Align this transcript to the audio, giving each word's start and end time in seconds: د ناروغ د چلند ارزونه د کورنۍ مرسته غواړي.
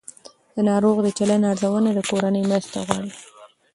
د 0.55 0.57
ناروغ 0.69 0.95
د 1.03 1.07
چلند 1.17 1.43
ارزونه 1.51 1.89
د 1.93 1.99
کورنۍ 2.09 2.43
مرسته 2.51 2.77
غواړي. 2.87 3.11